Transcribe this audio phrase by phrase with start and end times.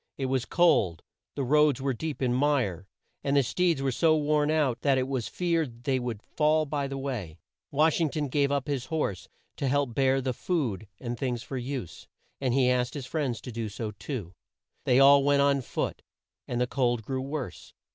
[0.17, 1.03] It was cold,
[1.35, 2.87] the roads were deep in mire,
[3.23, 6.87] and the steeds were so worn out, that it was feared they would fall by
[6.87, 7.37] the way.
[7.69, 9.27] Wash ing ton gave up his horse
[9.57, 12.07] to help bear the food and things for use,
[12.39, 14.33] and he asked his friends to do so too.
[14.85, 16.01] They all went on foot,
[16.47, 17.75] and the cold grew worse.